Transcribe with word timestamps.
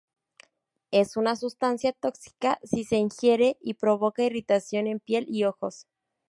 Es 0.89 1.15
una 1.15 1.35
sustancia 1.35 1.93
tóxica 1.93 2.57
si 2.63 2.85
se 2.85 2.95
ingiere 2.95 3.57
y 3.61 3.75
provoca 3.75 4.23
irritación 4.23 4.87
en 4.87 4.99
piel 4.99 5.25
y 5.29 5.43
ojos. 5.43 5.85